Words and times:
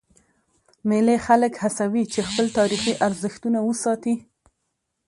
مېلې 0.89 1.15
خلک 1.25 1.53
هڅوي، 1.63 2.03
چي 2.13 2.19
خپل 2.29 2.45
تاریخي 2.57 2.93
ارزښتونه 3.07 3.59
وساتي. 3.69 4.15